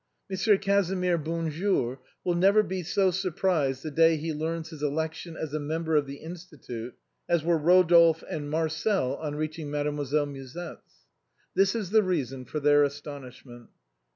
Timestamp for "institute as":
6.15-7.43